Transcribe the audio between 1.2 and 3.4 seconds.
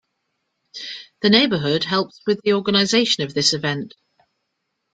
The neighbourhood helps with the organization of